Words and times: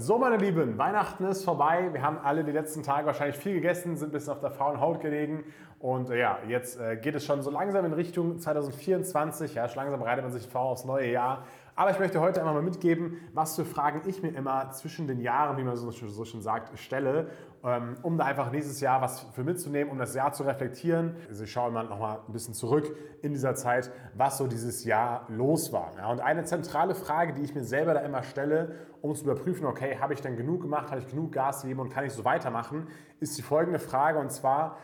So, 0.00 0.16
meine 0.16 0.36
Lieben, 0.36 0.78
Weihnachten 0.78 1.24
ist 1.24 1.42
vorbei. 1.42 1.88
Wir 1.90 2.02
haben 2.02 2.18
alle 2.22 2.44
die 2.44 2.52
letzten 2.52 2.84
Tage 2.84 3.04
wahrscheinlich 3.08 3.36
viel 3.36 3.54
gegessen, 3.54 3.96
sind 3.96 4.10
ein 4.10 4.12
bisschen 4.12 4.32
auf 4.32 4.38
der 4.38 4.52
faulen 4.52 4.80
Haut 4.80 5.00
gelegen. 5.00 5.42
Und 5.80 6.08
äh, 6.10 6.20
ja, 6.20 6.38
jetzt 6.46 6.78
äh, 6.80 6.96
geht 6.96 7.16
es 7.16 7.24
schon 7.26 7.42
so 7.42 7.50
langsam 7.50 7.84
in 7.84 7.92
Richtung 7.92 8.38
2024. 8.38 9.56
Ja, 9.56 9.68
schon 9.68 9.82
langsam 9.82 9.98
bereitet 9.98 10.22
man 10.22 10.32
sich 10.32 10.46
vor 10.46 10.60
aufs 10.60 10.84
neue 10.84 11.10
Jahr. 11.10 11.42
Aber 11.78 11.92
ich 11.92 12.00
möchte 12.00 12.20
heute 12.20 12.40
einmal 12.40 12.54
mal 12.54 12.62
mitgeben, 12.64 13.18
was 13.34 13.54
für 13.54 13.64
Fragen 13.64 14.02
ich 14.08 14.20
mir 14.20 14.30
immer 14.30 14.72
zwischen 14.72 15.06
den 15.06 15.20
Jahren, 15.20 15.58
wie 15.58 15.62
man 15.62 15.76
so, 15.76 15.92
so 15.92 16.24
schon 16.24 16.42
sagt, 16.42 16.76
stelle, 16.76 17.28
ähm, 17.62 17.96
um 18.02 18.18
da 18.18 18.24
einfach 18.24 18.50
nächstes 18.50 18.80
Jahr 18.80 19.00
was 19.00 19.20
für 19.20 19.44
mitzunehmen, 19.44 19.92
um 19.92 19.96
das 19.96 20.12
Jahr 20.12 20.32
zu 20.32 20.42
reflektieren. 20.42 21.14
Also 21.28 21.44
ich 21.44 21.52
schaue 21.52 21.70
mal 21.70 21.84
nochmal 21.84 22.18
ein 22.26 22.32
bisschen 22.32 22.52
zurück 22.52 22.96
in 23.22 23.32
dieser 23.32 23.54
Zeit, 23.54 23.92
was 24.14 24.38
so 24.38 24.48
dieses 24.48 24.84
Jahr 24.84 25.26
los 25.28 25.72
war. 25.72 25.92
Und 26.10 26.18
eine 26.18 26.42
zentrale 26.42 26.96
Frage, 26.96 27.32
die 27.32 27.42
ich 27.42 27.54
mir 27.54 27.62
selber 27.62 27.94
da 27.94 28.00
immer 28.00 28.24
stelle, 28.24 28.74
um 29.00 29.14
zu 29.14 29.22
überprüfen, 29.22 29.64
okay, 29.64 29.98
habe 30.00 30.14
ich 30.14 30.20
denn 30.20 30.36
genug 30.36 30.62
gemacht, 30.62 30.90
habe 30.90 31.00
ich 31.00 31.06
genug 31.06 31.30
Gas 31.30 31.62
gegeben 31.62 31.78
und 31.78 31.90
kann 31.90 32.04
ich 32.04 32.12
so 32.12 32.24
weitermachen, 32.24 32.88
ist 33.20 33.38
die 33.38 33.42
folgende 33.42 33.78
Frage 33.78 34.18
und 34.18 34.32
zwar, 34.32 34.78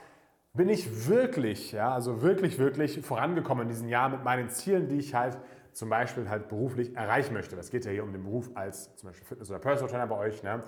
bin 0.52 0.68
ich 0.68 1.08
wirklich, 1.08 1.72
ja, 1.72 1.92
also 1.92 2.22
wirklich, 2.22 2.60
wirklich 2.60 3.04
vorangekommen 3.04 3.62
in 3.62 3.68
diesem 3.68 3.88
Jahr 3.88 4.08
mit 4.10 4.22
meinen 4.22 4.48
Zielen, 4.48 4.86
die 4.86 4.98
ich 4.98 5.12
halt 5.12 5.36
zum 5.74 5.88
Beispiel 5.88 6.28
halt 6.30 6.48
beruflich 6.48 6.96
erreichen 6.96 7.34
möchte. 7.34 7.56
Das 7.56 7.70
geht 7.70 7.84
ja 7.84 7.90
hier 7.90 8.04
um 8.04 8.12
den 8.12 8.22
Beruf 8.22 8.50
als 8.54 8.94
zum 8.96 9.08
Beispiel 9.08 9.26
Fitness- 9.26 9.50
oder 9.50 9.58
Personal 9.58 9.90
Trainer 9.90 10.06
bei 10.06 10.16
euch. 10.16 10.42
Ne? 10.42 10.60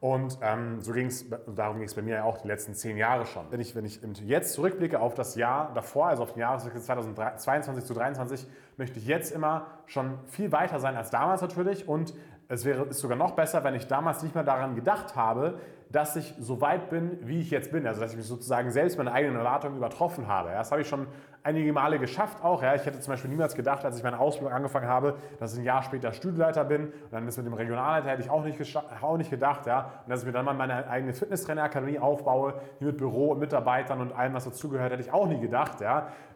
Und 0.00 0.38
ähm, 0.42 0.80
so 0.80 0.92
ging's, 0.92 1.26
darum 1.54 1.78
ging 1.78 1.86
es 1.86 1.94
bei 1.94 2.02
mir 2.02 2.16
ja 2.16 2.24
auch 2.24 2.38
die 2.38 2.48
letzten 2.48 2.74
zehn 2.74 2.96
Jahre 2.96 3.26
schon. 3.26 3.46
Wenn 3.50 3.60
ich, 3.60 3.74
wenn 3.74 3.84
ich 3.84 4.00
jetzt 4.26 4.54
zurückblicke 4.54 5.00
auf 5.00 5.14
das 5.14 5.34
Jahr 5.36 5.72
davor, 5.74 6.08
also 6.08 6.22
auf 6.22 6.32
den 6.32 6.40
Jahreswechsel 6.40 6.82
2022 6.82 7.84
zu 7.84 7.94
2023, 7.94 8.46
möchte 8.76 8.98
ich 8.98 9.06
jetzt 9.06 9.32
immer 9.32 9.66
schon 9.86 10.18
viel 10.26 10.50
weiter 10.52 10.80
sein 10.80 10.96
als 10.96 11.10
damals 11.10 11.40
natürlich 11.42 11.88
und 11.88 12.14
es 12.48 12.64
wäre 12.64 12.84
ist 12.84 13.00
sogar 13.00 13.16
noch 13.16 13.32
besser, 13.32 13.64
wenn 13.64 13.74
ich 13.74 13.86
damals 13.86 14.22
nicht 14.22 14.34
mehr 14.34 14.44
daran 14.44 14.74
gedacht 14.74 15.16
habe, 15.16 15.58
dass 15.94 16.16
ich 16.16 16.34
so 16.40 16.60
weit 16.60 16.90
bin, 16.90 17.18
wie 17.22 17.40
ich 17.40 17.50
jetzt 17.50 17.70
bin. 17.70 17.86
Also 17.86 18.00
dass 18.00 18.10
ich 18.10 18.16
mich 18.16 18.26
sozusagen 18.26 18.72
selbst 18.72 18.98
meine 18.98 19.12
eigenen 19.12 19.36
Erwartungen 19.36 19.76
übertroffen 19.76 20.26
habe. 20.26 20.50
Das 20.50 20.72
habe 20.72 20.82
ich 20.82 20.88
schon 20.88 21.06
einige 21.44 21.72
Male 21.72 22.00
geschafft 22.00 22.42
auch. 22.42 22.62
Ich 22.62 22.84
hätte 22.84 22.98
zum 22.98 23.12
Beispiel 23.12 23.30
niemals 23.30 23.54
gedacht, 23.54 23.84
als 23.84 23.96
ich 23.96 24.02
meine 24.02 24.18
Ausbildung 24.18 24.52
angefangen 24.52 24.88
habe, 24.88 25.16
dass 25.38 25.52
ich 25.52 25.60
ein 25.60 25.64
Jahr 25.64 25.84
später 25.84 26.12
Studienleiter 26.12 26.64
bin. 26.64 26.86
Und 26.86 27.12
dann 27.12 27.28
ist 27.28 27.36
mit 27.36 27.46
dem 27.46 27.54
Regionalleiter 27.54 28.08
hätte 28.08 28.22
ich 28.22 28.30
auch 28.30 28.42
nicht, 28.42 28.76
auch 29.02 29.16
nicht 29.16 29.30
gedacht. 29.30 29.66
Und 29.66 30.08
dass 30.08 30.20
ich 30.20 30.26
mir 30.26 30.32
dann 30.32 30.44
mal 30.44 30.54
meine 30.54 30.88
eigene 30.88 31.12
Fitnesstrainerakademie 31.12 32.00
aufbaue, 32.00 32.54
hier 32.78 32.88
mit 32.88 32.96
Büro 32.96 33.30
und 33.30 33.38
Mitarbeitern 33.38 34.00
und 34.00 34.12
allem, 34.12 34.34
was 34.34 34.46
dazugehört, 34.46 34.90
hätte 34.90 35.02
ich 35.02 35.12
auch 35.12 35.28
nie 35.28 35.38
gedacht. 35.38 35.78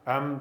Ähm, 0.07 0.41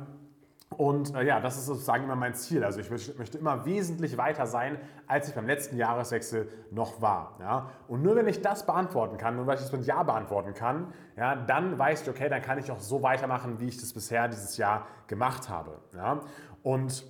und 0.76 1.16
äh, 1.16 1.24
ja, 1.24 1.40
das 1.40 1.58
ist 1.58 1.66
sozusagen 1.66 2.04
immer 2.04 2.16
mein 2.16 2.34
Ziel. 2.34 2.64
Also 2.64 2.80
ich 2.80 2.90
möchte 2.90 3.38
immer 3.38 3.66
wesentlich 3.66 4.18
weiter 4.18 4.46
sein, 4.46 4.78
als 5.08 5.30
ich 5.30 5.34
beim 5.34 5.48
letzten 5.48 5.78
Jahreswechsel 5.78 6.50
noch 6.72 7.02
war. 7.02 7.38
Ja? 7.40 7.72
Und 7.88 8.04
nur 8.04 8.16
wenn 8.16 8.28
ich 8.28 8.42
das 8.42 8.66
beantworten 8.66 9.18
kann, 9.18 9.38
nur 9.38 9.48
weil 9.48 9.56
ich 9.56 9.62
das 9.62 9.72
mit 9.72 9.86
Ja 9.86 10.04
beantworten 10.04 10.54
kann, 10.54 10.94
ja, 11.16 11.36
dann 11.36 11.80
weiß 11.80 12.02
ich, 12.02 12.10
okay, 12.10 12.28
dann 12.28 12.42
kann 12.42 12.58
ich 12.60 12.70
auch 12.70 12.82
so 12.82 13.02
weitermachen, 13.02 13.60
wie 13.60 13.68
ich 13.68 13.78
das 13.78 13.94
bisher 13.94 14.28
dieses 14.28 14.58
Jahr 14.58 14.88
gemacht 15.08 15.50
habe. 15.50 15.80
Ja? 15.96 16.20
Und 16.64 17.06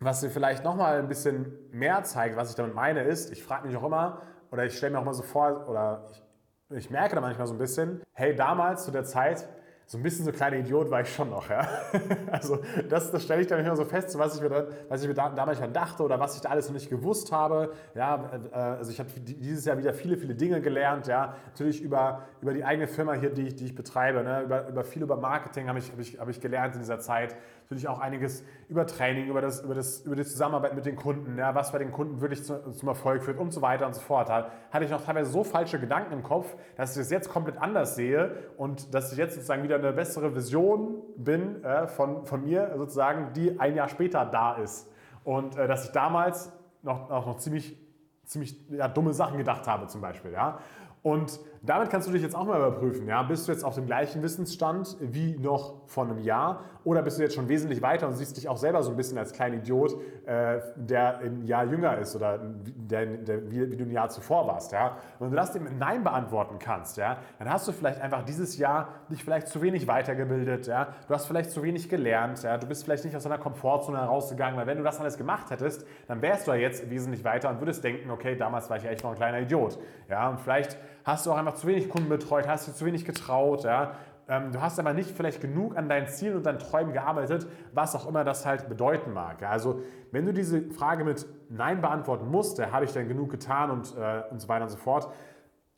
was 0.00 0.22
mir 0.22 0.30
vielleicht 0.30 0.64
nochmal 0.64 0.98
ein 0.98 1.08
bisschen 1.08 1.52
mehr 1.70 2.02
zeigt, 2.04 2.36
was 2.36 2.48
ich 2.48 2.56
damit 2.56 2.74
meine, 2.74 3.02
ist, 3.02 3.30
ich 3.30 3.44
frage 3.44 3.66
mich 3.66 3.76
auch 3.76 3.84
immer, 3.84 4.22
oder 4.50 4.64
ich 4.64 4.76
stelle 4.76 4.92
mir 4.92 4.98
auch 4.98 5.04
mal 5.04 5.12
so 5.12 5.22
vor, 5.22 5.68
oder 5.68 6.06
ich, 6.10 6.76
ich 6.76 6.90
merke 6.90 7.14
da 7.14 7.20
manchmal 7.20 7.46
so 7.46 7.52
ein 7.52 7.58
bisschen, 7.58 8.02
hey, 8.14 8.34
damals 8.34 8.84
zu 8.84 8.90
der 8.90 9.04
Zeit, 9.04 9.46
so 9.90 9.98
ein 9.98 10.04
bisschen 10.04 10.24
so 10.24 10.30
kleiner 10.30 10.56
Idiot 10.58 10.88
war 10.88 11.00
ich 11.00 11.12
schon 11.12 11.30
noch, 11.30 11.50
ja. 11.50 11.66
Also 12.30 12.60
das, 12.88 13.10
das 13.10 13.24
stelle 13.24 13.40
ich 13.40 13.48
dann 13.48 13.58
immer 13.58 13.74
so 13.74 13.84
fest, 13.84 14.16
was 14.16 14.36
ich 14.36 14.40
mir, 14.40 14.48
dann, 14.48 14.66
was 14.88 15.02
ich 15.02 15.08
mir 15.08 15.14
da, 15.14 15.30
damals 15.30 15.58
dachte 15.72 16.04
oder 16.04 16.20
was 16.20 16.36
ich 16.36 16.40
da 16.40 16.50
alles 16.50 16.68
noch 16.68 16.74
nicht 16.74 16.88
gewusst 16.88 17.32
habe. 17.32 17.72
Ja, 17.96 18.30
äh, 18.52 18.56
also 18.56 18.92
ich 18.92 19.00
habe 19.00 19.10
dieses 19.18 19.64
Jahr 19.64 19.78
wieder 19.78 19.92
viele, 19.92 20.16
viele 20.16 20.36
Dinge 20.36 20.60
gelernt, 20.60 21.08
ja. 21.08 21.34
Natürlich 21.46 21.82
über, 21.82 22.22
über 22.40 22.54
die 22.54 22.62
eigene 22.64 22.86
Firma 22.86 23.14
hier, 23.14 23.30
die 23.30 23.48
ich, 23.48 23.56
die 23.56 23.64
ich 23.64 23.74
betreibe, 23.74 24.22
ne? 24.22 24.42
über, 24.42 24.68
über 24.68 24.84
viel 24.84 25.02
über 25.02 25.16
Marketing 25.16 25.66
habe 25.66 25.80
ich, 25.80 25.90
hab 25.90 25.98
ich, 25.98 26.20
hab 26.20 26.28
ich 26.28 26.40
gelernt 26.40 26.74
in 26.74 26.82
dieser 26.82 27.00
Zeit. 27.00 27.34
Natürlich 27.62 27.88
auch 27.88 27.98
einiges 27.98 28.44
über 28.68 28.86
Training, 28.86 29.26
über, 29.26 29.40
das, 29.40 29.62
über, 29.62 29.74
das, 29.74 30.00
über 30.00 30.14
die 30.14 30.24
Zusammenarbeit 30.24 30.74
mit 30.74 30.86
den 30.86 30.94
Kunden, 30.94 31.36
ja, 31.36 31.54
was 31.56 31.72
bei 31.72 31.78
den 31.78 31.90
Kunden 31.90 32.20
wirklich 32.20 32.44
zu, 32.44 32.72
zum 32.72 32.88
Erfolg 32.88 33.24
führt 33.24 33.38
und 33.38 33.52
so 33.52 33.60
weiter 33.60 33.86
und 33.86 33.94
so 33.94 34.00
fort. 34.00 34.28
Da 34.28 34.52
hatte 34.70 34.84
ich 34.84 34.90
noch 34.90 35.04
teilweise 35.04 35.30
so 35.30 35.42
falsche 35.42 35.80
Gedanken 35.80 36.12
im 36.12 36.22
Kopf, 36.22 36.56
dass 36.76 36.92
ich 36.92 37.02
das 37.02 37.10
jetzt 37.10 37.28
komplett 37.28 37.58
anders 37.58 37.96
sehe 37.96 38.36
und 38.56 38.94
dass 38.94 39.10
ich 39.12 39.18
jetzt 39.18 39.34
sozusagen 39.34 39.64
wieder 39.64 39.79
eine 39.80 39.92
bessere 39.92 40.34
Vision 40.34 41.02
bin 41.16 41.62
äh, 41.64 41.86
von, 41.86 42.24
von 42.24 42.44
mir 42.44 42.72
sozusagen, 42.76 43.32
die 43.32 43.58
ein 43.58 43.74
Jahr 43.74 43.88
später 43.88 44.24
da 44.24 44.54
ist. 44.54 44.90
Und 45.24 45.56
äh, 45.56 45.66
dass 45.66 45.84
ich 45.84 45.92
damals 45.92 46.52
noch, 46.82 47.10
auch 47.10 47.26
noch 47.26 47.36
ziemlich, 47.38 47.76
ziemlich 48.24 48.56
ja, 48.70 48.88
dumme 48.88 49.12
Sachen 49.12 49.38
gedacht 49.38 49.66
habe 49.66 49.86
zum 49.86 50.00
Beispiel. 50.00 50.32
Ja? 50.32 50.58
Und 51.02 51.40
damit 51.62 51.90
kannst 51.90 52.08
du 52.08 52.12
dich 52.12 52.22
jetzt 52.22 52.34
auch 52.34 52.46
mal 52.46 52.56
überprüfen. 52.56 53.06
Ja? 53.06 53.22
Bist 53.22 53.46
du 53.46 53.52
jetzt 53.52 53.64
auf 53.64 53.74
dem 53.74 53.86
gleichen 53.86 54.22
Wissensstand 54.22 54.96
wie 55.00 55.36
noch 55.36 55.86
vor 55.86 56.04
einem 56.04 56.18
Jahr 56.18 56.64
oder 56.84 57.02
bist 57.02 57.18
du 57.18 57.22
jetzt 57.22 57.34
schon 57.34 57.48
wesentlich 57.48 57.82
weiter 57.82 58.06
und 58.06 58.14
siehst 58.14 58.36
dich 58.38 58.48
auch 58.48 58.56
selber 58.56 58.82
so 58.82 58.90
ein 58.90 58.96
bisschen 58.96 59.18
als 59.18 59.32
kleiner 59.32 59.56
Idiot, 59.56 59.94
äh, 60.24 60.60
der 60.76 61.18
ein 61.18 61.44
Jahr 61.44 61.66
jünger 61.66 61.98
ist 61.98 62.16
oder 62.16 62.38
der, 62.38 63.04
der, 63.04 63.50
wie, 63.50 63.70
wie, 63.70 63.76
du 63.76 63.84
ein 63.84 63.90
Jahr 63.90 64.08
zuvor 64.08 64.46
warst? 64.46 64.72
Ja? 64.72 64.96
Und 65.18 65.26
wenn 65.26 65.30
du 65.30 65.36
das 65.36 65.52
mit 65.52 65.78
Nein 65.78 66.02
beantworten 66.02 66.58
kannst, 66.58 66.96
ja, 66.96 67.18
dann 67.38 67.50
hast 67.50 67.68
du 67.68 67.72
vielleicht 67.72 68.00
einfach 68.00 68.22
dieses 68.24 68.56
Jahr 68.56 68.88
dich 69.10 69.22
vielleicht 69.22 69.48
zu 69.48 69.60
wenig 69.60 69.86
weitergebildet. 69.86 70.66
Ja? 70.66 70.94
Du 71.08 71.14
hast 71.14 71.26
vielleicht 71.26 71.50
zu 71.50 71.62
wenig 71.62 71.90
gelernt. 71.90 72.42
Ja? 72.42 72.56
Du 72.56 72.66
bist 72.66 72.84
vielleicht 72.84 73.04
nicht 73.04 73.16
aus 73.16 73.24
deiner 73.24 73.38
Komfortzone 73.38 73.98
herausgegangen, 73.98 74.58
weil 74.58 74.66
wenn 74.66 74.78
du 74.78 74.84
das 74.84 74.98
alles 74.98 75.18
gemacht 75.18 75.50
hättest, 75.50 75.86
dann 76.08 76.22
wärst 76.22 76.46
du 76.46 76.52
ja 76.52 76.56
jetzt 76.56 76.88
wesentlich 76.88 77.22
weiter 77.22 77.50
und 77.50 77.60
würdest 77.60 77.84
denken, 77.84 78.10
okay, 78.10 78.34
damals 78.34 78.70
war 78.70 78.78
ich 78.78 78.84
ja 78.84 78.90
echt 78.90 79.04
noch 79.04 79.10
ein 79.10 79.16
kleiner 79.16 79.40
Idiot. 79.40 79.78
Ja? 80.08 80.30
Und 80.30 80.40
vielleicht 80.40 80.78
hast 81.04 81.26
du 81.26 81.32
auch 81.32 81.36
einfach 81.36 81.54
zu 81.54 81.66
wenig 81.66 81.88
Kunden 81.88 82.08
betreut, 82.08 82.46
hast 82.48 82.68
du 82.68 82.72
zu 82.72 82.84
wenig 82.84 83.04
getraut, 83.04 83.64
ja. 83.64 83.92
Ähm, 84.30 84.52
du 84.52 84.62
hast 84.62 84.78
aber 84.78 84.92
nicht 84.92 85.10
vielleicht 85.10 85.40
genug 85.40 85.76
an 85.76 85.88
deinen 85.88 86.06
Zielen 86.06 86.36
und 86.36 86.46
deinen 86.46 86.60
Träumen 86.60 86.92
gearbeitet, 86.92 87.48
was 87.72 87.96
auch 87.96 88.06
immer 88.06 88.22
das 88.22 88.46
halt 88.46 88.68
bedeuten 88.68 89.12
mag. 89.12 89.42
Ja? 89.42 89.50
Also 89.50 89.82
wenn 90.12 90.24
du 90.24 90.32
diese 90.32 90.70
Frage 90.70 91.04
mit 91.04 91.26
Nein 91.48 91.80
beantworten 91.80 92.30
musst, 92.30 92.58
ja, 92.58 92.70
habe 92.70 92.84
ich 92.84 92.92
denn 92.92 93.08
genug 93.08 93.30
getan 93.30 93.72
und, 93.72 93.92
äh, 93.96 94.22
und 94.30 94.40
so 94.40 94.48
weiter 94.48 94.64
und 94.64 94.70
so 94.70 94.76
fort, 94.76 95.12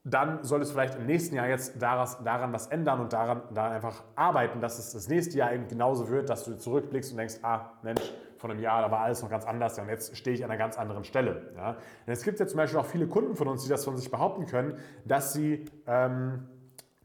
dann 0.05 0.43
solltest 0.43 0.73
du 0.73 0.75
vielleicht 0.75 0.97
im 0.97 1.07
nächsten 1.07 1.35
Jahr 1.37 1.49
jetzt 1.49 1.81
daran, 1.81 2.09
daran 2.25 2.53
was 2.53 2.67
ändern 2.67 3.01
und 3.01 3.15
daran, 3.15 3.43
daran 3.55 3.73
einfach 3.73 4.03
arbeiten, 4.17 4.61
dass 4.61 4.79
es 4.79 4.93
das 4.93 5.09
nächste 5.09 5.39
Jahr 5.39 5.53
eben 5.53 5.69
genauso 5.69 6.11
wird, 6.11 6.29
dass 6.29 6.45
du 6.45 6.59
zurückblickst 6.59 7.13
und 7.13 7.19
denkst, 7.19 7.37
ah 7.43 7.71
Mensch, 7.83 8.13
von 8.43 8.51
einem 8.51 8.61
Jahr, 8.61 8.83
da 8.83 8.91
war 8.91 9.01
alles 9.01 9.23
noch 9.23 9.31
ganz 9.31 9.47
anders 9.47 9.79
und 9.79 9.89
jetzt 9.89 10.17
stehe 10.17 10.35
ich 10.35 10.45
an 10.45 10.51
einer 10.51 10.59
ganz 10.59 10.77
anderen 10.77 11.05
Stelle. 11.05 11.53
Ja? 11.57 11.77
es 12.07 12.25
gibt 12.25 12.41
ja 12.41 12.47
zum 12.47 12.57
Beispiel 12.57 12.81
auch 12.81 12.87
viele 12.87 13.07
Kunden 13.07 13.37
von 13.37 13.47
uns, 13.47 13.63
die 13.63 13.69
das 13.69 13.85
von 13.85 13.97
sich 13.97 14.11
behaupten 14.11 14.47
können, 14.47 14.79
dass 15.05 15.33
sie 15.33 15.65
ähm, 15.87 16.49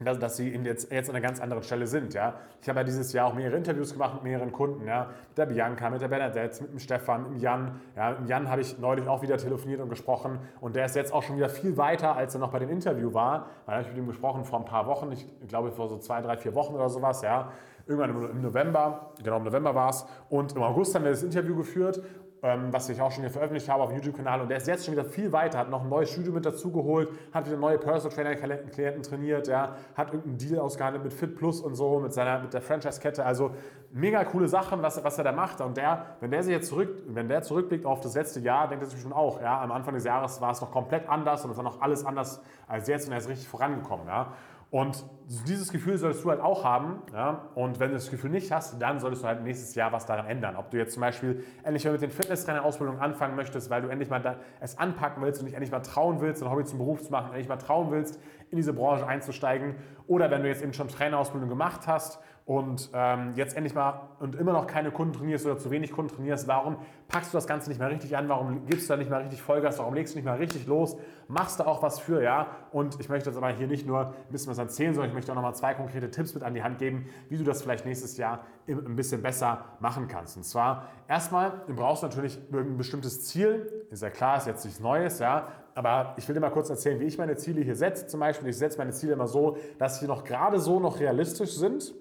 dass, 0.00 0.18
dass 0.18 0.36
sie 0.36 0.50
jetzt, 0.50 0.92
jetzt 0.92 1.10
an 1.10 1.16
einer 1.16 1.26
ganz 1.26 1.40
anderen 1.40 1.62
Stelle 1.62 1.86
sind. 1.86 2.14
Ja? 2.14 2.34
Ich 2.62 2.68
habe 2.68 2.80
ja 2.80 2.84
dieses 2.84 3.12
Jahr 3.12 3.26
auch 3.26 3.34
mehrere 3.34 3.56
Interviews 3.56 3.92
gemacht 3.92 4.14
mit 4.14 4.22
mehreren 4.22 4.52
Kunden. 4.52 4.86
Ja? 4.86 5.10
Mit 5.28 5.38
der 5.38 5.46
Bianca, 5.46 5.90
mit 5.90 6.00
der 6.00 6.08
Bernadette, 6.08 6.62
mit 6.62 6.72
dem 6.72 6.78
Stefan, 6.78 7.24
mit 7.24 7.32
dem 7.32 7.38
Jan. 7.38 7.80
Ja? 7.96 8.16
Mit 8.18 8.28
Jan 8.28 8.48
habe 8.48 8.60
ich 8.60 8.78
neulich 8.78 9.08
auch 9.08 9.22
wieder 9.22 9.36
telefoniert 9.38 9.80
und 9.80 9.88
gesprochen 9.88 10.38
und 10.60 10.76
der 10.76 10.86
ist 10.86 10.94
jetzt 10.94 11.12
auch 11.12 11.22
schon 11.22 11.36
wieder 11.36 11.48
viel 11.48 11.76
weiter, 11.76 12.14
als 12.14 12.34
er 12.34 12.40
noch 12.40 12.50
bei 12.50 12.60
dem 12.60 12.70
Interview 12.70 13.12
war. 13.12 13.46
Da 13.66 13.72
habe 13.72 13.82
ich 13.82 13.88
mit 13.88 13.98
ihm 13.98 14.06
gesprochen 14.06 14.44
vor 14.44 14.60
ein 14.60 14.64
paar 14.64 14.86
Wochen, 14.86 15.10
ich 15.10 15.26
glaube 15.48 15.72
vor 15.72 15.88
so 15.88 15.98
zwei, 15.98 16.20
drei, 16.22 16.36
vier 16.36 16.54
Wochen 16.54 16.74
oder 16.74 16.88
sowas. 16.88 17.22
Ja? 17.22 17.50
Irgendwann 17.86 18.30
im 18.30 18.42
November, 18.42 19.12
genau 19.22 19.38
im 19.38 19.44
November 19.44 19.74
war 19.74 19.90
es. 19.90 20.06
Und 20.28 20.54
im 20.54 20.62
August 20.62 20.94
haben 20.94 21.04
wir 21.04 21.10
das 21.10 21.22
Interview 21.22 21.56
geführt 21.56 22.02
ähm, 22.42 22.72
was 22.72 22.88
ich 22.88 23.00
auch 23.00 23.10
schon 23.10 23.22
hier 23.22 23.30
veröffentlicht 23.30 23.68
habe 23.68 23.82
auf 23.82 23.90
dem 23.90 23.96
YouTube-Kanal. 23.96 24.40
Und 24.40 24.48
der 24.48 24.58
ist 24.58 24.66
jetzt 24.66 24.84
schon 24.84 24.92
wieder 24.92 25.04
viel 25.04 25.32
weiter, 25.32 25.58
hat 25.58 25.70
noch 25.70 25.82
ein 25.82 25.88
neues 25.88 26.10
Studio 26.10 26.32
mit 26.32 26.46
dazugeholt, 26.46 27.10
hat 27.32 27.46
wieder 27.46 27.56
neue 27.56 27.78
Personal 27.78 28.14
Trainer-Klienten 28.14 29.02
trainiert, 29.02 29.48
ja, 29.48 29.76
hat 29.94 30.12
irgendeinen 30.12 30.38
Deal 30.38 30.60
ausgehandelt 30.60 31.04
mit 31.04 31.12
Fit 31.12 31.36
Plus 31.36 31.60
und 31.60 31.74
so, 31.74 31.98
mit, 32.00 32.12
seiner, 32.12 32.40
mit 32.40 32.52
der 32.52 32.62
Franchise-Kette. 32.62 33.24
Also 33.24 33.50
mega 33.90 34.24
coole 34.24 34.48
Sachen, 34.48 34.82
was, 34.82 35.02
was 35.02 35.18
er 35.18 35.24
da 35.24 35.32
macht. 35.32 35.60
Und 35.60 35.76
der, 35.76 36.16
wenn 36.20 36.30
der 36.30 36.42
sich 36.42 36.52
jetzt 36.52 36.68
zurück, 36.68 37.02
wenn 37.08 37.28
der 37.28 37.42
zurückblickt 37.42 37.86
auf 37.86 38.00
das 38.00 38.14
letzte 38.14 38.40
Jahr, 38.40 38.68
denkt 38.68 38.84
er 38.84 38.90
sich 38.90 39.00
schon 39.00 39.12
auch, 39.12 39.40
ja, 39.40 39.60
am 39.60 39.72
Anfang 39.72 39.94
des 39.94 40.04
Jahres 40.04 40.40
war 40.40 40.52
es 40.52 40.60
noch 40.60 40.70
komplett 40.70 41.08
anders 41.08 41.44
und 41.44 41.50
es 41.50 41.56
war 41.56 41.64
noch 41.64 41.80
alles 41.80 42.04
anders 42.04 42.40
als 42.66 42.88
jetzt 42.88 43.06
und 43.06 43.12
er 43.12 43.18
ist 43.18 43.28
richtig 43.28 43.48
vorangekommen, 43.48 44.06
ja. 44.06 44.32
Und 44.70 45.02
dieses 45.46 45.72
Gefühl 45.72 45.96
solltest 45.96 46.24
du 46.24 46.30
halt 46.30 46.40
auch 46.40 46.62
haben. 46.62 47.02
Ja? 47.12 47.48
Und 47.54 47.80
wenn 47.80 47.88
du 47.88 47.94
das 47.94 48.10
Gefühl 48.10 48.30
nicht 48.30 48.52
hast, 48.52 48.80
dann 48.80 49.00
solltest 49.00 49.22
du 49.22 49.26
halt 49.26 49.42
nächstes 49.42 49.74
Jahr 49.74 49.92
was 49.92 50.04
daran 50.04 50.26
ändern. 50.26 50.56
Ob 50.56 50.70
du 50.70 50.76
jetzt 50.76 50.92
zum 50.92 51.00
Beispiel 51.00 51.42
endlich 51.62 51.84
mal 51.86 51.92
mit 51.92 52.02
den 52.02 52.10
Fitnesstrainer-Ausbildungen 52.10 53.00
anfangen 53.00 53.34
möchtest, 53.34 53.70
weil 53.70 53.80
du 53.80 53.88
endlich 53.88 54.10
mal 54.10 54.38
es 54.60 54.78
anpacken 54.78 55.22
willst 55.22 55.40
und 55.40 55.46
dich 55.46 55.54
endlich 55.54 55.70
mal 55.70 55.80
trauen 55.80 56.20
willst, 56.20 56.42
ein 56.42 56.50
Hobby 56.50 56.64
zum 56.64 56.78
Beruf 56.78 57.02
zu 57.02 57.10
machen, 57.10 57.28
endlich 57.28 57.48
mal 57.48 57.56
trauen 57.56 57.90
willst, 57.90 58.20
in 58.50 58.56
diese 58.56 58.74
Branche 58.74 59.06
einzusteigen. 59.06 59.74
Oder 60.06 60.30
wenn 60.30 60.42
du 60.42 60.48
jetzt 60.48 60.62
eben 60.62 60.74
schon 60.74 60.88
Trainerausbildung 60.88 61.48
gemacht 61.48 61.86
hast 61.86 62.20
und 62.48 62.88
ähm, 62.94 63.34
jetzt 63.36 63.54
endlich 63.56 63.74
mal 63.74 64.08
und 64.20 64.34
immer 64.34 64.54
noch 64.54 64.66
keine 64.66 64.90
Kunden 64.90 65.12
trainierst 65.12 65.44
oder 65.44 65.58
zu 65.58 65.70
wenig 65.70 65.92
Kunden 65.92 66.14
trainierst, 66.14 66.48
warum 66.48 66.78
packst 67.06 67.34
du 67.34 67.36
das 67.36 67.46
Ganze 67.46 67.68
nicht 67.68 67.78
mehr 67.78 67.90
richtig 67.90 68.16
an? 68.16 68.26
Warum 68.30 68.64
gibst 68.64 68.88
du 68.88 68.94
da 68.94 68.96
nicht 68.96 69.10
mal 69.10 69.20
richtig 69.20 69.42
Vollgas? 69.42 69.78
Warum 69.78 69.92
legst 69.92 70.14
du 70.14 70.18
nicht 70.18 70.24
mal 70.24 70.38
richtig 70.38 70.66
los? 70.66 70.96
Machst 71.28 71.60
du 71.60 71.66
auch 71.66 71.82
was 71.82 72.00
für, 72.00 72.22
ja? 72.22 72.46
Und 72.72 72.98
ich 73.00 73.10
möchte 73.10 73.28
jetzt 73.28 73.36
aber 73.36 73.50
hier 73.50 73.66
nicht 73.66 73.86
nur 73.86 74.06
ein 74.06 74.32
bisschen 74.32 74.50
was 74.50 74.56
erzählen, 74.56 74.94
sondern 74.94 75.10
ich 75.10 75.14
möchte 75.14 75.30
auch 75.30 75.36
nochmal 75.36 75.54
zwei 75.54 75.74
konkrete 75.74 76.10
Tipps 76.10 76.32
mit 76.32 76.42
an 76.42 76.54
die 76.54 76.62
Hand 76.62 76.78
geben, 76.78 77.10
wie 77.28 77.36
du 77.36 77.44
das 77.44 77.60
vielleicht 77.60 77.84
nächstes 77.84 78.16
Jahr 78.16 78.40
ein 78.66 78.96
bisschen 78.96 79.20
besser 79.20 79.66
machen 79.80 80.08
kannst. 80.08 80.38
Und 80.38 80.44
zwar 80.44 80.88
erstmal, 81.06 81.52
du 81.66 81.74
brauchst 81.74 82.02
natürlich 82.02 82.40
ein 82.50 82.78
bestimmtes 82.78 83.26
Ziel. 83.26 83.86
Ist 83.90 84.02
ja 84.02 84.08
klar, 84.08 84.38
ist 84.38 84.46
jetzt 84.46 84.64
nichts 84.64 84.80
Neues, 84.80 85.18
ja? 85.18 85.48
Aber 85.74 86.14
ich 86.16 86.26
will 86.26 86.34
dir 86.34 86.40
mal 86.40 86.48
kurz 86.48 86.70
erzählen, 86.70 86.98
wie 86.98 87.04
ich 87.04 87.18
meine 87.18 87.36
Ziele 87.36 87.60
hier 87.60 87.76
setze. 87.76 88.06
Zum 88.06 88.20
Beispiel, 88.20 88.48
ich 88.48 88.56
setze 88.56 88.78
meine 88.78 88.92
Ziele 88.92 89.12
immer 89.12 89.26
so, 89.26 89.58
dass 89.78 90.00
sie 90.00 90.06
noch 90.06 90.24
gerade 90.24 90.58
so 90.58 90.80
noch 90.80 90.98
realistisch 90.98 91.54
sind, 91.54 91.94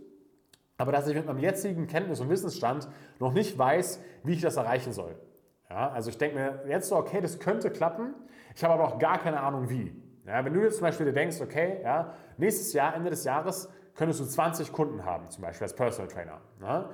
aber 0.77 0.91
dass 0.91 1.07
ich 1.07 1.15
mit 1.15 1.25
meinem 1.25 1.39
jetzigen 1.39 1.88
Kenntnis- 1.88 2.19
und 2.19 2.29
Wissensstand 2.29 2.88
noch 3.19 3.33
nicht 3.33 3.57
weiß, 3.57 4.01
wie 4.24 4.33
ich 4.33 4.41
das 4.41 4.57
erreichen 4.57 4.94
soll. 4.94 5.15
Ja, 5.69 5.89
also 5.89 6.09
ich 6.09 6.18
denke 6.18 6.38
mir 6.38 6.63
jetzt 6.68 6.88
so, 6.88 6.95
okay, 6.95 7.19
das 7.19 7.39
könnte 7.39 7.69
klappen, 7.69 8.13
ich 8.56 8.63
habe 8.63 8.74
aber 8.74 8.85
auch 8.85 9.00
gar 9.00 9.19
keine 9.19 9.41
Ahnung 9.41 9.69
wie. 9.69 9.94
Ja, 10.25 10.44
wenn 10.44 10.53
du 10.53 10.62
jetzt 10.62 10.77
zum 10.77 10.83
Beispiel 10.83 11.06
dir 11.06 11.13
denkst, 11.13 11.41
okay, 11.41 11.79
ja, 11.83 12.13
nächstes 12.38 12.74
Jahr, 12.74 12.95
Ende 12.95 13.09
des 13.09 13.24
Jahres, 13.24 13.69
könntest 13.95 14.19
du 14.19 14.25
20 14.25 14.71
Kunden 14.71 15.03
haben, 15.06 15.29
zum 15.29 15.44
Beispiel 15.44 15.65
als 15.65 15.75
Personal 15.75 16.09
Trainer. 16.09 16.41
Ja, 16.62 16.89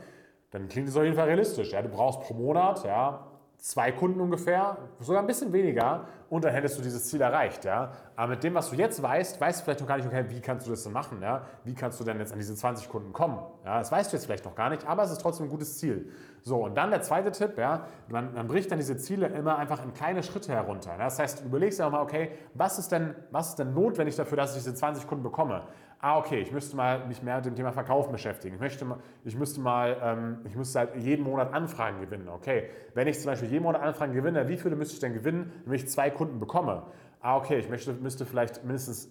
dann 0.52 0.68
klingt 0.68 0.88
das 0.88 0.96
auf 0.96 1.04
jeden 1.04 1.16
Fall 1.16 1.28
realistisch. 1.28 1.72
Ja, 1.72 1.82
du 1.82 1.90
brauchst 1.90 2.22
pro 2.22 2.34
Monat 2.34 2.84
ja, 2.86 3.28
zwei 3.58 3.92
Kunden 3.92 4.22
ungefähr, 4.22 4.78
sogar 5.00 5.22
ein 5.22 5.28
bisschen 5.28 5.52
weniger 5.52 6.08
und 6.30 6.44
dann 6.44 6.54
hättest 6.54 6.78
du 6.78 6.82
dieses 6.82 7.08
Ziel 7.08 7.22
erreicht. 7.22 7.66
Ja? 7.66 7.94
Aber 8.16 8.30
mit 8.30 8.44
dem, 8.44 8.54
was 8.54 8.70
du 8.70 8.76
jetzt 8.76 9.02
weißt, 9.02 9.42
weißt 9.42 9.60
du 9.60 9.64
vielleicht 9.64 9.80
noch 9.82 9.88
gar 9.88 9.98
nicht, 9.98 10.06
okay, 10.06 10.26
wie 10.30 10.40
kannst 10.40 10.68
du 10.68 10.72
das 10.72 10.84
denn 10.84 10.94
machen? 10.94 11.22
Ja? 11.22 11.48
Wie 11.64 11.74
kannst 11.74 12.00
du 12.00 12.04
denn 12.04 12.20
jetzt 12.20 12.32
an 12.32 12.40
diese 12.40 12.56
20 12.56 12.90
Kunden 12.90 13.12
kommen? 13.14 13.40
Ja? 13.66 13.80
Das 13.80 13.92
weißt 13.92 14.12
du 14.12 14.18
jetzt 14.18 14.26
vielleicht 14.26 14.46
noch 14.46 14.56
gar 14.56 14.70
nicht, 14.70 14.86
aber 14.88 15.04
es 15.04 15.12
ist 15.12 15.22
trotzdem 15.22 15.48
ein 15.48 15.50
gutes 15.50 15.80
Ziel. 15.80 16.12
So, 16.42 16.64
und 16.64 16.76
dann 16.76 16.92
der 16.92 17.02
zweite 17.02 17.32
Tipp, 17.32 17.58
ja, 17.58 17.88
man, 18.10 18.34
man 18.34 18.48
bricht 18.48 18.70
dann 18.72 18.78
diese 18.78 18.98
Ziele 18.98 19.28
immer 19.28 19.58
einfach 19.58 19.84
in 19.84 19.94
kleine 19.94 20.22
Schritte 20.24 20.52
herunter. 20.52 20.92
Ja? 20.92 21.06
Das 21.06 21.20
heißt, 21.20 21.42
du 21.42 21.46
überlegst 21.46 21.80
dir 21.80 21.88
auch 21.88 21.92
mal, 21.92 22.02
okay, 22.02 22.32
was 22.54 22.78
ist, 22.78 22.92
denn, 22.92 23.16
was 23.32 23.50
ist 23.50 23.60
denn 23.60 23.74
notwendig 23.74 24.16
dafür, 24.16 24.38
dass 24.38 24.52
ich 24.52 24.64
diese 24.64 24.76
20 24.76 25.08
Kunden 25.08 25.24
bekomme? 25.24 25.64
ah, 26.04 26.18
okay, 26.18 26.42
ich 26.42 26.52
müsste 26.52 26.76
mal 26.76 27.08
mich 27.08 27.24
mehr 27.24 27.38
mit 27.38 27.46
dem 27.46 27.56
Thema 27.56 27.72
Verkaufen 27.72 28.12
beschäftigen. 28.12 28.56
Ich, 28.56 28.62
möchte 28.62 28.86
ich 29.24 29.38
müsste 29.38 29.62
mal, 29.62 29.98
ähm, 30.04 30.38
ich 30.44 30.56
müsste 30.56 30.80
halt 30.80 30.96
jeden 30.98 31.24
Monat 31.24 31.54
Anfragen 31.54 32.02
gewinnen. 32.02 32.28
Okay, 32.28 32.70
wenn 32.94 33.08
ich 33.08 33.20
zum 33.20 33.28
Beispiel 33.28 33.50
jeden 33.50 33.64
Monat 33.64 33.82
Anfragen 33.82 34.12
gewinne, 34.12 34.50
wie 34.50 34.58
viele 34.58 34.76
müsste 34.76 34.96
ich 34.96 35.00
denn 35.00 35.14
gewinnen, 35.14 35.54
wenn 35.66 35.76
ich 35.76 35.88
zwei 35.88 36.10
Kunden 36.10 36.40
bekomme? 36.40 36.84
Ah, 37.24 37.38
okay, 37.38 37.58
ich 37.58 37.70
möchte, 37.70 37.94
müsste 37.94 38.26
vielleicht 38.26 38.66
mindestens 38.66 39.10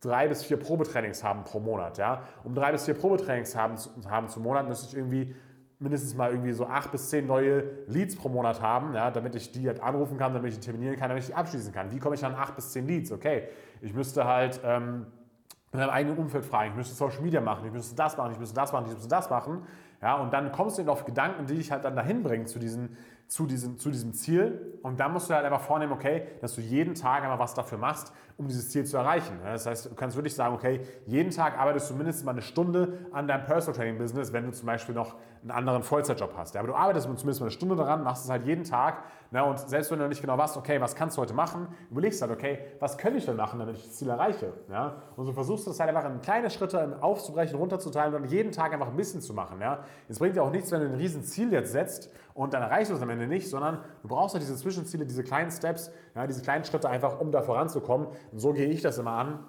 drei 0.00 0.28
bis 0.28 0.44
vier 0.44 0.58
Probetrainings 0.58 1.24
haben 1.24 1.42
pro 1.42 1.58
Monat. 1.58 1.98
Ja? 1.98 2.22
Um 2.44 2.54
drei 2.54 2.70
bis 2.70 2.84
vier 2.84 2.94
Probetrainings 2.94 3.56
haben, 3.56 3.74
haben 4.08 4.28
zum 4.28 4.44
Monat 4.44 4.68
müsste 4.68 4.86
ich 4.86 4.96
irgendwie 4.96 5.34
mindestens 5.80 6.14
mal 6.14 6.30
irgendwie 6.30 6.52
so 6.52 6.66
acht 6.66 6.92
bis 6.92 7.10
zehn 7.10 7.26
neue 7.26 7.64
Leads 7.88 8.14
pro 8.14 8.28
Monat 8.28 8.62
haben, 8.62 8.94
ja, 8.94 9.10
damit 9.10 9.34
ich 9.34 9.50
die 9.50 9.66
halt 9.66 9.80
anrufen 9.82 10.18
kann, 10.18 10.34
damit 10.34 10.52
ich 10.52 10.60
die 10.60 10.66
terminieren 10.66 10.94
kann, 10.94 11.08
damit 11.08 11.24
ich 11.24 11.30
die 11.30 11.34
abschließen 11.34 11.72
kann. 11.72 11.90
Wie 11.90 11.98
komme 11.98 12.14
ich 12.14 12.24
an 12.24 12.36
acht 12.36 12.54
bis 12.54 12.70
zehn 12.70 12.86
Leads? 12.86 13.10
Okay, 13.10 13.48
ich 13.80 13.92
müsste 13.92 14.24
halt 14.24 14.60
ähm, 14.64 15.06
in 15.72 15.80
deinem 15.80 15.90
eigenen 15.90 16.16
Umfeld 16.16 16.44
fragen, 16.44 16.70
ich 16.70 16.76
müsste 16.76 16.94
Social 16.94 17.22
Media 17.22 17.40
machen, 17.40 17.66
ich 17.66 17.72
müsste 17.72 17.96
das 17.96 18.16
machen, 18.16 18.32
ich 18.32 18.38
müsste 18.38 18.54
das 18.54 18.72
machen, 18.72 18.86
ich 18.86 18.92
müsste 18.92 19.08
das 19.08 19.30
machen. 19.30 19.62
Ja, 20.00 20.14
und 20.14 20.32
dann 20.32 20.52
kommst 20.52 20.78
du 20.78 20.82
eben 20.82 20.90
auf 20.90 21.04
Gedanken, 21.04 21.46
die 21.46 21.56
dich 21.56 21.72
halt 21.72 21.84
dann 21.84 21.96
dahin 21.96 22.22
bringen 22.22 22.46
zu, 22.46 22.60
diesen, 22.60 22.96
zu, 23.28 23.46
diesem, 23.46 23.78
zu 23.78 23.90
diesem 23.90 24.12
Ziel. 24.14 24.78
Und 24.82 24.98
dann 24.98 25.12
musst 25.12 25.30
du 25.30 25.34
halt 25.34 25.44
einfach 25.44 25.60
vornehmen, 25.60 25.92
okay, 25.92 26.26
dass 26.40 26.54
du 26.54 26.60
jeden 26.60 26.94
Tag 26.94 27.22
einmal 27.22 27.38
was 27.38 27.54
dafür 27.54 27.78
machst, 27.78 28.12
um 28.38 28.48
dieses 28.48 28.70
Ziel 28.70 28.84
zu 28.84 28.96
erreichen. 28.96 29.38
Das 29.44 29.66
heißt, 29.66 29.90
du 29.90 29.94
kannst 29.94 30.16
wirklich 30.16 30.34
sagen, 30.34 30.54
okay, 30.54 30.80
jeden 31.06 31.30
Tag 31.30 31.58
arbeitest 31.58 31.90
du 31.90 31.94
mindestens 31.94 32.24
mal 32.24 32.32
eine 32.32 32.42
Stunde 32.42 32.98
an 33.12 33.28
deinem 33.28 33.44
Personal 33.44 33.76
Training 33.76 33.98
Business, 33.98 34.32
wenn 34.32 34.44
du 34.44 34.52
zum 34.52 34.66
Beispiel 34.66 34.94
noch 34.94 35.16
einen 35.42 35.50
anderen 35.50 35.82
Vollzeitjob 35.82 36.32
hast. 36.36 36.56
Aber 36.56 36.68
du 36.68 36.74
arbeitest 36.74 37.06
zumindest 37.06 37.40
mal 37.40 37.46
eine 37.46 37.50
Stunde 37.50 37.76
daran, 37.76 38.02
machst 38.02 38.24
es 38.24 38.30
halt 38.30 38.44
jeden 38.44 38.64
Tag. 38.64 39.02
Und 39.30 39.58
selbst 39.58 39.90
wenn 39.90 39.98
du 39.98 40.08
nicht 40.08 40.20
genau 40.20 40.38
weißt, 40.38 40.56
okay, 40.56 40.80
was 40.80 40.94
kannst 40.94 41.16
du 41.16 41.20
heute 41.20 41.34
machen, 41.34 41.68
überlegst 41.90 42.22
halt, 42.22 42.32
okay, 42.32 42.60
was 42.78 42.96
könnte 42.96 43.18
ich 43.18 43.26
denn 43.26 43.36
machen, 43.36 43.58
damit 43.58 43.76
ich 43.76 43.84
das 43.84 43.96
Ziel 43.96 44.08
erreiche. 44.08 44.52
Und 45.16 45.26
so 45.26 45.32
versuchst 45.32 45.66
du 45.66 45.70
das 45.70 45.80
halt 45.80 45.94
einfach 45.94 46.08
in 46.08 46.20
kleine 46.22 46.48
Schritte 46.48 46.98
aufzubrechen, 47.00 47.58
runterzuteilen 47.58 48.14
und 48.14 48.24
jeden 48.24 48.52
Tag 48.52 48.72
einfach 48.72 48.88
ein 48.88 48.96
bisschen 48.96 49.20
zu 49.20 49.34
machen. 49.34 49.60
Es 50.08 50.18
bringt 50.18 50.36
dir 50.36 50.42
auch 50.42 50.50
nichts, 50.50 50.70
wenn 50.70 50.80
du 50.80 50.86
ein 50.86 50.94
riesen 50.94 51.24
Ziel 51.24 51.52
jetzt 51.52 51.72
setzt 51.72 52.10
und 52.34 52.54
dann 52.54 52.62
erreichst 52.62 52.90
du 52.90 52.94
es 52.94 53.02
am 53.02 53.10
Ende 53.10 53.17
nicht, 53.26 53.48
sondern 53.48 53.82
du 54.02 54.08
brauchst 54.08 54.34
halt 54.34 54.42
diese 54.42 54.56
Zwischenziele, 54.56 55.06
diese 55.06 55.24
kleinen 55.24 55.50
Steps, 55.50 55.90
ja, 56.14 56.26
diese 56.26 56.42
kleinen 56.42 56.64
Schritte 56.64 56.88
einfach, 56.88 57.20
um 57.20 57.32
da 57.32 57.42
voranzukommen. 57.42 58.08
Und 58.32 58.38
so 58.38 58.52
gehe 58.52 58.66
ich 58.66 58.82
das 58.82 58.98
immer 58.98 59.12
an. 59.12 59.40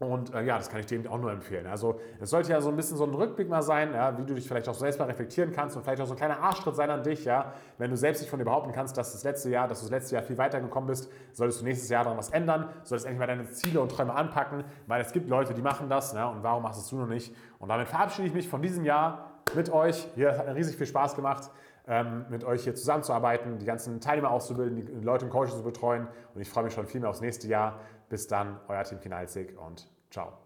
Und 0.00 0.34
äh, 0.34 0.42
ja, 0.42 0.56
das 0.56 0.70
kann 0.70 0.80
ich 0.80 0.86
dir 0.86 1.08
auch 1.10 1.18
nur 1.18 1.30
empfehlen. 1.30 1.66
Also 1.66 2.00
es 2.20 2.30
sollte 2.30 2.50
ja 2.50 2.60
so 2.60 2.68
ein 2.68 2.74
bisschen 2.74 2.96
so 2.96 3.04
ein 3.04 3.14
Rückblick 3.14 3.48
mal 3.48 3.62
sein, 3.62 3.94
ja, 3.94 4.18
wie 4.18 4.24
du 4.24 4.34
dich 4.34 4.46
vielleicht 4.46 4.68
auch 4.68 4.74
selbst 4.74 4.98
mal 4.98 5.06
reflektieren 5.06 5.52
kannst 5.52 5.76
und 5.76 5.84
vielleicht 5.84 6.02
auch 6.02 6.06
so 6.06 6.14
ein 6.14 6.16
kleiner 6.16 6.40
Arschschritt 6.40 6.74
sein 6.74 6.90
an 6.90 7.04
dich, 7.04 7.24
ja. 7.24 7.52
Wenn 7.78 7.90
du 7.90 7.96
selbst 7.96 8.20
nicht 8.20 8.28
von 8.28 8.40
dir 8.40 8.44
behaupten 8.44 8.72
kannst, 8.72 8.96
dass 8.96 9.12
das 9.12 9.22
letzte 9.22 9.50
Jahr, 9.50 9.68
dass 9.68 9.78
du 9.78 9.84
das 9.84 9.92
letzte 9.92 10.16
Jahr 10.16 10.24
viel 10.24 10.36
weitergekommen 10.36 10.88
bist, 10.88 11.10
solltest 11.32 11.60
du 11.60 11.64
nächstes 11.64 11.88
Jahr 11.90 12.02
daran 12.02 12.18
was 12.18 12.30
ändern, 12.30 12.70
solltest 12.82 13.06
endlich 13.06 13.20
mal 13.20 13.26
deine 13.26 13.48
Ziele 13.50 13.80
und 13.80 13.90
Träume 13.90 14.14
anpacken, 14.14 14.64
weil 14.88 15.00
es 15.00 15.12
gibt 15.12 15.28
Leute, 15.28 15.54
die 15.54 15.62
machen 15.62 15.88
das, 15.88 16.12
ja, 16.12 16.26
und 16.26 16.42
warum 16.42 16.64
machst 16.64 16.90
du 16.90 16.96
noch 16.96 17.06
nicht? 17.06 17.34
Und 17.60 17.68
damit 17.68 17.86
verabschiede 17.86 18.26
ich 18.26 18.34
mich 18.34 18.48
von 18.48 18.62
diesem 18.62 18.84
Jahr 18.84 19.30
mit 19.54 19.70
euch. 19.70 20.08
Hier 20.16 20.36
hat 20.36 20.46
mir 20.46 20.56
riesig 20.56 20.76
viel 20.76 20.86
Spaß 20.86 21.14
gemacht 21.14 21.50
ähm, 21.86 22.26
mit 22.30 22.44
euch 22.44 22.64
hier 22.64 22.74
zusammenzuarbeiten, 22.74 23.58
die 23.58 23.66
ganzen 23.66 24.00
Teilnehmer 24.00 24.30
auszubilden, 24.30 24.76
die 24.76 25.04
Leute 25.04 25.26
im 25.26 25.30
Coaching 25.30 25.56
zu 25.56 25.62
betreuen. 25.62 26.08
Und 26.34 26.40
ich 26.40 26.48
freue 26.48 26.64
mich 26.64 26.74
schon 26.74 26.86
viel 26.86 27.00
mehr 27.00 27.10
aufs 27.10 27.20
nächste 27.20 27.48
Jahr. 27.48 27.80
Bis 28.08 28.26
dann, 28.26 28.60
euer 28.68 28.84
Team 28.84 29.00
Kinalzig 29.00 29.58
und 29.58 29.90
ciao. 30.10 30.43